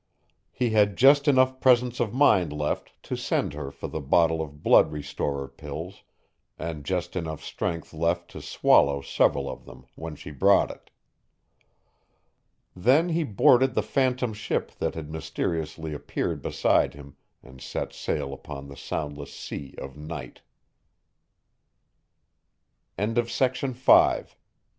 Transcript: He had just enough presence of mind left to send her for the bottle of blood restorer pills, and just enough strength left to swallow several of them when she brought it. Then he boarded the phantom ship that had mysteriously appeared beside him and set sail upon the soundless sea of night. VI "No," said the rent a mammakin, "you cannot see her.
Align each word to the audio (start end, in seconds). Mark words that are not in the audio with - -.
He 0.51 0.71
had 0.71 0.97
just 0.97 1.27
enough 1.27 1.59
presence 1.59 1.99
of 1.99 2.11
mind 2.11 2.51
left 2.51 2.91
to 3.03 3.15
send 3.15 3.53
her 3.53 3.69
for 3.69 3.87
the 3.87 3.99
bottle 4.01 4.41
of 4.41 4.63
blood 4.63 4.91
restorer 4.91 5.47
pills, 5.47 6.01
and 6.57 6.83
just 6.83 7.15
enough 7.15 7.43
strength 7.43 7.93
left 7.93 8.31
to 8.31 8.41
swallow 8.41 9.01
several 9.01 9.47
of 9.47 9.65
them 9.65 9.85
when 9.93 10.15
she 10.15 10.31
brought 10.31 10.71
it. 10.71 10.89
Then 12.75 13.09
he 13.09 13.21
boarded 13.23 13.75
the 13.75 13.83
phantom 13.83 14.33
ship 14.33 14.71
that 14.79 14.95
had 14.95 15.11
mysteriously 15.11 15.93
appeared 15.93 16.41
beside 16.41 16.95
him 16.95 17.15
and 17.43 17.61
set 17.61 17.93
sail 17.93 18.33
upon 18.33 18.69
the 18.69 18.75
soundless 18.77 19.31
sea 19.31 19.75
of 19.77 19.97
night. 19.97 20.41
VI 22.97 23.05
"No," 23.05 23.05
said 23.05 23.05
the 23.05 23.05
rent 23.11 23.17
a 23.19 23.21
mammakin, 23.21 23.25
"you 23.51 23.73
cannot 23.85 24.25
see 24.31 24.31
her. 24.31 24.35